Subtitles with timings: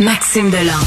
[0.00, 0.78] Maxime Delan.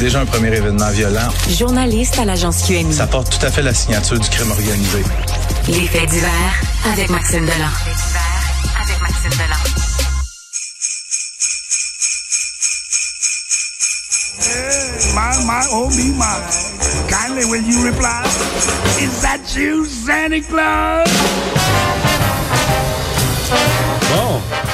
[0.00, 1.28] Déjà un premier événement violent.
[1.48, 2.92] Journaliste à l'agence QMI.
[2.92, 5.02] Ça porte tout à fait la signature du crime organisé.
[5.68, 6.60] Les faits divers
[6.92, 7.70] avec Maxime Delan.
[8.82, 9.58] avec Maxime Delan.
[15.14, 16.40] My, my, oh me, my.
[17.08, 18.22] Kindly will you reply?
[19.00, 21.57] Is that you, Santa Claus?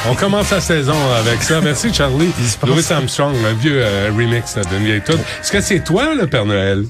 [0.09, 1.61] On commence la saison avec ça.
[1.61, 2.31] Merci, Charlie.
[2.67, 5.19] Louis Armstrong, un vieux euh, remix d'une vieille tune.
[5.41, 6.85] Est-ce que c'est toi, le Père Noël?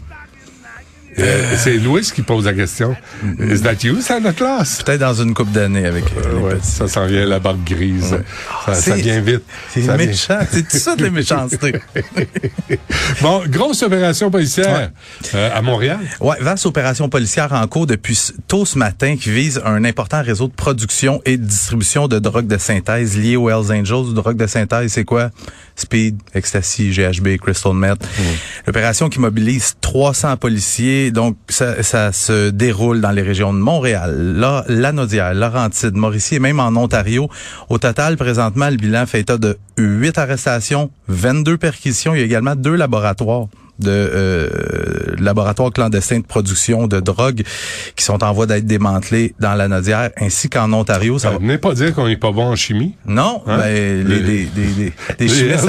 [1.18, 2.96] Euh, c'est Louis qui pose la question.
[3.38, 4.82] Is that you, Santa Claus?
[4.82, 6.66] Peut-être dans une coupe d'années avec euh, les Ouais, petits.
[6.66, 8.16] ça s'en vient, la barbe grise.
[8.72, 9.42] Ça, vient vite.
[9.70, 10.38] C'est méchant.
[10.50, 11.74] C'est tout ça de la méchanceté.
[13.20, 14.90] Bon, grosse opération policière
[15.34, 15.98] euh, à Montréal.
[16.20, 20.48] Ouais, vaste opération policière en cours depuis tôt ce matin qui vise un important réseau
[20.48, 24.14] de production et de distribution de drogue de synthèse liée aux Hells Angels.
[24.14, 25.30] Drogue de synthèse, c'est quoi?
[25.76, 28.06] Speed, ecstasy, GHB, crystal meth.
[28.66, 31.10] L'opération qui mobilise 300 policiers.
[31.10, 36.38] Donc, ça, ça se déroule dans les régions de Montréal, la, Lanaudière, Laurentide, Mauricie et
[36.38, 37.28] même en Ontario.
[37.68, 42.14] Au total, présentement, le bilan fait état de 8 arrestations, 22 perquisitions.
[42.14, 43.48] Il y a également deux laboratoires
[43.80, 44.48] de euh,
[45.18, 47.42] laboratoires clandestins de production de drogue
[47.96, 51.18] qui sont en voie d'être démantelés dans la Nodière, ainsi qu'en Ontario.
[51.18, 51.38] Ça Ça va...
[51.38, 52.94] venez pas dire qu'on est pas bon en chimie.
[53.06, 53.58] Non, Hein?
[53.58, 55.64] ben, Les- les, les, les, chimistes.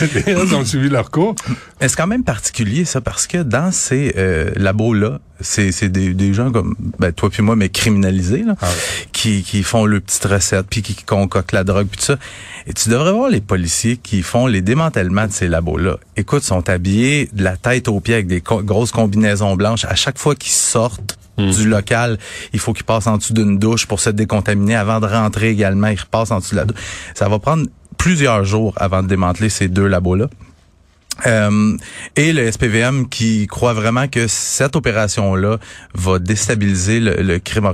[0.26, 1.34] Les ont suivi leur cours.
[1.80, 5.88] Mais C'est quand même particulier ça parce que dans ces euh, labos là, c'est c'est
[5.88, 8.72] des, des gens comme ben, toi puis moi mais criminalisés là, Ah ouais.
[9.12, 12.16] qui qui font le petite recette puis qui, concoctent la drogue puis tout ça.
[12.66, 15.96] Et tu devrais voir les policiers qui font les démantèlements de ces labos là.
[16.16, 19.84] Écoute, ils sont habillés de la tête aux pieds avec des co- grosses combinaisons blanches
[19.84, 22.18] à chaque fois qu'ils sortent du local,
[22.54, 25.88] il faut qu'ils passent en dessous d'une douche pour se décontaminer avant de rentrer également,
[25.88, 26.78] ils repassent en dessous de la douche.
[27.14, 27.66] Ça va prendre
[27.98, 30.28] plusieurs jours avant de démanteler ces deux labos là.
[31.24, 31.76] Euh,
[32.16, 35.56] et le SPVM qui croit vraiment que cette opération-là
[35.94, 37.72] va déstabiliser le, le crime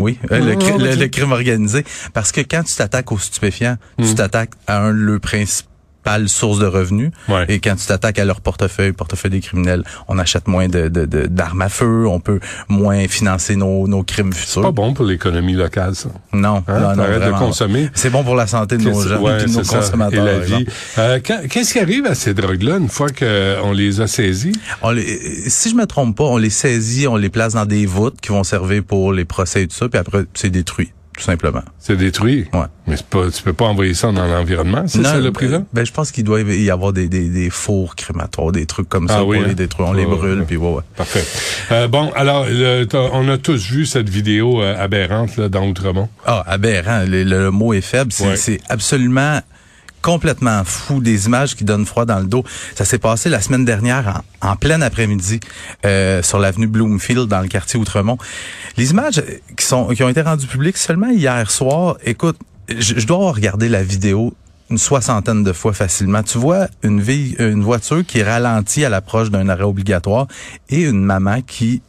[0.00, 1.84] oui, euh, le, cri- le- le crime organisé.
[2.12, 5.18] Parce que quand tu t'attaques aux stupéfiants, tu t'attaques à un le
[6.04, 7.46] principal source de revenus Ouais.
[7.48, 11.06] et quand tu t'attaques à leur portefeuille, portefeuille des criminels, on achète moins de de-
[11.06, 14.62] de- d'armes à feu, on peut moins financer nos, nos crimes futurs.
[14.62, 16.10] Pas bon pour l'économie locale, ça.
[16.32, 16.80] Non, Hein?
[16.80, 17.88] non, non, T'arrêtes de consommer.
[17.94, 20.26] C'est bon pour la santé de nos gens ouais, et de nos c'est consommateurs.
[20.26, 20.66] Et la vie.
[20.98, 24.52] Euh, quand- Qu'est-ce qui arrive à ces drogues-là une fois qu'on les a saisies?
[24.82, 27.86] On les, si je me trompe pas, on les saisit, on les place dans des
[27.86, 31.22] voûtes qui vont servir pour les procès et tout ça, puis après c'est détruit, tout
[31.22, 31.62] simplement.
[31.78, 32.46] C'est détruit.
[32.52, 32.66] Ouais.
[32.86, 35.58] Mais pas, tu peux pas envoyer ça dans l'environnement, c'est ça le prison?
[35.60, 38.88] Ben, ben, je pense qu'il doit y avoir des, des, des fours crématoires, des trucs
[38.88, 39.44] comme ça Ah pour oui, hein?
[39.48, 39.88] les détruire.
[39.88, 40.44] On les brûle, ouais.
[40.46, 40.82] puis ouais, ouais.
[40.96, 41.24] Parfait.
[41.72, 46.08] Euh, bon, alors, le- on a tous vu cette vidéo euh, aberrante là, dans Outremont.
[46.26, 47.04] Ah, aberrant.
[47.08, 48.12] Le, le mot est faible.
[48.12, 48.36] C'est Ouais.
[48.36, 49.40] c'est absolument
[50.04, 52.44] complètement fou, des images qui donnent froid dans le dos.
[52.74, 55.40] Ça s'est passé la semaine dernière en, plein après-midi
[55.86, 58.18] euh, sur l'avenue Bloomfield dans le quartier Outremont.
[58.76, 59.22] Les images
[59.56, 61.96] qui sont qui ont été rendues publiques seulement hier soir.
[62.04, 62.36] Écoute,
[62.68, 64.34] je, je dois avoir regardé la vidéo
[64.68, 66.22] une soixantaine de fois facilement.
[66.22, 70.26] Tu vois une, vie, une voiture qui ralentit à l'approche d'un arrêt obligatoire
[70.68, 71.80] et une maman qui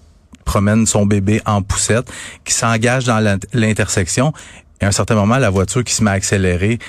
[0.45, 2.09] promène son bébé en poussette,
[2.45, 4.31] qui s'engage dans l'in- l'intersection.
[4.79, 6.79] Et à un certain moment, la voiture qui se met à accélérer,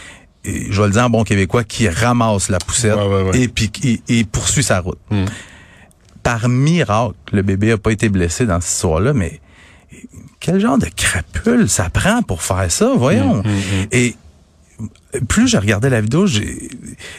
[0.70, 3.40] je vais le dire en bon québécois, qui ramasse la poussette Ouais, ouais, ouais.
[3.40, 4.98] et puis qui- et poursuit sa route.
[5.10, 5.24] Hmm.
[6.22, 9.40] Par miracle, le bébé a pas été blessé dans cette histoire-là, mais
[10.40, 13.42] quel genre de crapule ça prend pour faire ça, voyons?
[13.42, 14.14] Hmm, Et
[15.28, 16.26] plus je regardais la vidéo,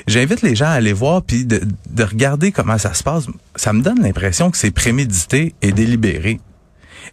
[0.06, 3.26] j'invite les gens à aller voir puis de, de regarder comment ça se passe.
[3.56, 6.40] Ça me donne l'impression que c'est prémédité et délibéré.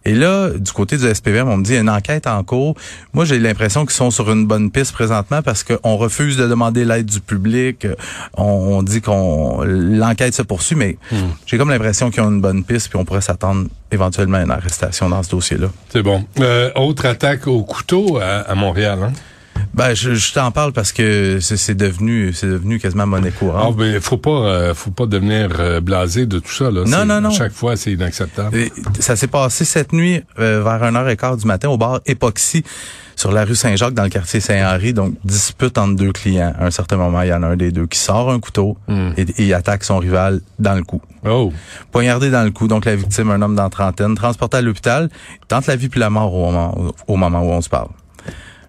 [0.03, 2.43] Et là, du côté du SPVM, on me dit il y a une enquête en
[2.43, 2.75] cours.
[3.13, 6.85] Moi, j'ai l'impression qu'ils sont sur une bonne piste présentement parce qu'on refuse de demander
[6.85, 7.87] l'aide du public.
[8.37, 10.97] On, on dit qu'on l'enquête se poursuit, mais
[11.45, 14.51] j'ai comme l'impression qu'ils ont une bonne piste puis on pourrait s'attendre éventuellement à une
[14.51, 15.67] arrestation dans ce dossier-là.
[15.89, 16.25] C'est bon.
[16.39, 18.99] Euh, autre attaque au couteau à, à Montréal.
[19.03, 19.13] Hein?
[19.75, 23.75] Ben, je, je t'en parle parce que c'est devenu, c'est devenu quasiment monnaie Ah, courante.
[23.75, 26.71] ben, faut pas, euh, faut pas devenir euh, blasé de tout ça.
[26.71, 26.83] Là.
[26.87, 27.29] Non, non, non.
[27.31, 28.55] Chaque fois, c'est inacceptable.
[28.57, 32.63] Et Ça s'est passé cette nuit euh, vers 1h15 du matin au bar Epoxy
[33.17, 34.93] sur la rue Saint-Jacques dans le quartier Saint-Henri.
[34.93, 36.53] Donc, dispute entre deux clients.
[36.57, 38.77] À un certain moment, il y en a un des deux qui sort un couteau
[38.89, 41.01] et, et il attaque son rival dans le cou.
[41.25, 41.51] Oh,
[41.91, 42.67] Poignardé dans le cou.
[42.69, 45.09] Donc, la victime, un homme dans la trentaine, transporté à l'hôpital,
[45.49, 47.89] tente la vie puis la mort au moment, au moment où on se parle.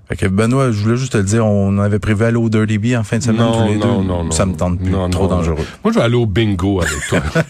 [0.09, 2.79] Fait que Benoît, je voulais juste te le dire, on avait prévu aller au Dirty
[2.79, 4.07] Bee en fin de semaine non, tous les non, deux.
[4.09, 4.31] non, non.
[4.31, 4.91] Ça me tente plus.
[4.91, 5.57] Non, Trop dangereux.
[5.83, 7.21] Moi, je vais aller au bingo avec toi.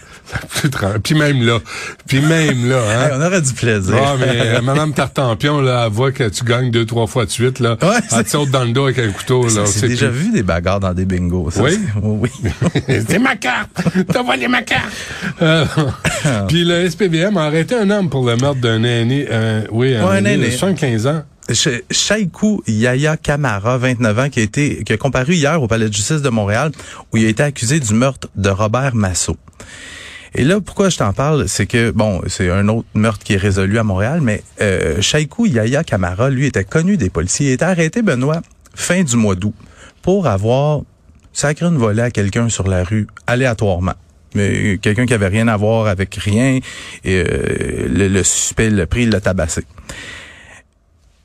[1.03, 1.59] Puis même là.
[2.07, 3.05] Puis même là, hein.
[3.05, 3.95] Hey, on aurait du plaisir.
[4.03, 4.27] Ah, mais
[4.57, 7.77] euh, Madame Tartampion, là, elle voit que tu gagnes deux, trois fois de suite, là.
[7.81, 9.65] Ouais, elle te saute dans le dos avec un couteau, là.
[9.67, 11.51] C'est déjà plus- vu des bagarres dans des bingos.
[11.51, 11.79] ça, Oui?
[12.03, 12.29] oui.
[13.07, 13.69] C'est ma carte!
[14.11, 14.91] T'as volé ma carte!
[15.41, 15.63] Euh,
[16.47, 20.03] Puis le SPVM a arrêté un homme pour le meurtre d'un aîné, euh, oui, un,
[20.05, 20.51] Ouais, un aîné, de aîné.
[20.51, 21.21] 75 ans.
[21.53, 25.93] Shaïkou Yaya Kamara, 29 ans, qui a été qui a comparu hier au palais de
[25.93, 26.71] justice de Montréal,
[27.11, 29.37] où il a été accusé du meurtre de Robert Massot.
[30.35, 33.37] Et là, pourquoi je t'en parle, c'est que bon, c'est un autre meurtre qui est
[33.37, 35.01] résolu à Montréal, mais euh,
[35.39, 37.47] Yaya Kamara, lui, était connu des policiers.
[37.47, 38.41] Il été arrêté, Benoît,
[38.75, 39.55] fin du mois d'août,
[40.01, 40.81] pour avoir
[41.33, 43.95] sacré une volée à quelqu'un sur la rue, aléatoirement.
[44.35, 46.59] Mais quelqu'un qui avait rien à voir avec rien,
[47.03, 49.63] et euh, le, le suspect l'a pris, l'a tabassé.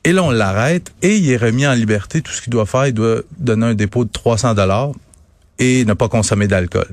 [0.05, 2.21] Et là, on l'arrête et il est remis en liberté.
[2.21, 4.91] Tout ce qu'il doit faire, il doit donner un dépôt de 300 dollars
[5.59, 6.89] et ne pas consommer d'alcool.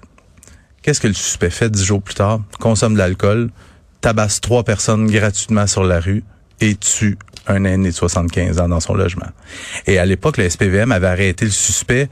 [0.83, 2.41] Qu'est-ce que le suspect fait dix jours plus tard?
[2.59, 3.51] Consomme de l'alcool,
[4.01, 6.23] tabasse trois personnes gratuitement sur la rue
[6.61, 9.29] et tue un aîné de 75 ans dans son logement.
[9.87, 12.09] Et à l'époque, le SPVM avait arrêté le suspect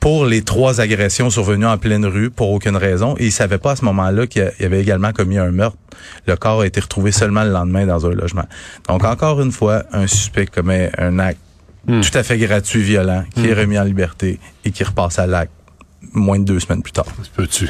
[0.00, 3.16] pour les trois agressions survenues en pleine rue pour aucune raison.
[3.18, 5.78] Et il savait pas à ce moment-là qu'il y avait également commis un meurtre.
[6.26, 8.44] Le corps a été retrouvé seulement le lendemain dans un logement.
[8.88, 11.40] Donc, encore une fois, un suspect commet un acte
[11.86, 15.52] tout à fait gratuit, violent, qui est remis en liberté et qui repasse à l'acte
[16.12, 17.06] moins de deux semaines plus tard.
[17.34, 17.68] Peux-tu?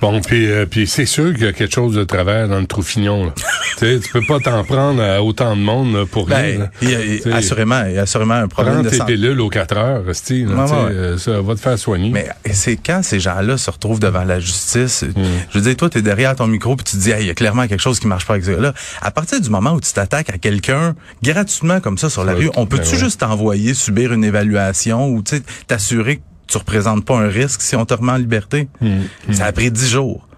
[0.00, 2.66] Bon, puis, euh, puis c'est sûr qu'il y a quelque chose de travers dans le
[2.66, 3.26] trou fignon.
[3.26, 3.32] Là.
[3.78, 6.58] tu sais, tu peux pas t'en prendre à autant de monde là, pour rien.
[6.58, 9.14] Ben, il y a- assurément, il y a assurément un problème Prends de tes santé.
[9.14, 10.72] pilules aux 4 heures, Ouais, ouais.
[10.92, 12.10] euh, ça va te faire soigner.
[12.10, 15.02] Mais c'est quand ces gens-là se retrouvent devant la justice.
[15.02, 15.22] Hmm.
[15.50, 17.26] Je veux dire, toi, tu es derrière ton micro puis tu te dis, Hey, il
[17.26, 18.52] y a clairement quelque chose qui marche pas avec ça.
[18.52, 22.32] Là, à partir du moment où tu t'attaques à quelqu'un gratuitement comme ça sur la
[22.34, 25.22] Ouais, rue, on peut-tu ben juste t'envoyer subir une évaluation ou
[25.66, 28.68] t'assurer que tu représentes pas un risque si on te remet en liberté?
[28.80, 29.02] Hmm.
[29.32, 30.28] Ça a pris dix jours.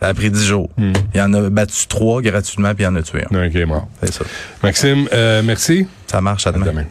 [0.00, 0.68] Ça a pris dix jours.
[0.78, 3.46] Il y en a battu trois gratuitement puis il y en a tué un.
[3.46, 3.88] OK, mort.
[4.02, 4.24] C'est ça.
[4.62, 5.86] Maxime, euh, merci.
[6.06, 6.84] Ça marche à demain.